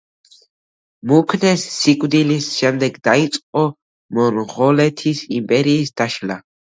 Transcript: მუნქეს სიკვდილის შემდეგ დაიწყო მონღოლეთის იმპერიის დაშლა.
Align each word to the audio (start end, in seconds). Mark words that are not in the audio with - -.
მუნქეს 1.09 1.65
სიკვდილის 1.73 2.47
შემდეგ 2.55 2.97
დაიწყო 3.09 3.67
მონღოლეთის 4.21 5.23
იმპერიის 5.41 5.95
დაშლა. 6.03 6.41